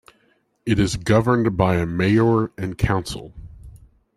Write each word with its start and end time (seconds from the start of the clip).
It 0.65 0.79
is 0.79 0.95
governed 0.95 1.55
by 1.55 1.75
a 1.75 1.85
mayor 1.85 2.47
and 2.57 2.75
council. 2.75 3.35